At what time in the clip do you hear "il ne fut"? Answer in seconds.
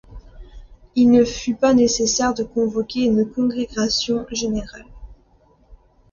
0.95-1.53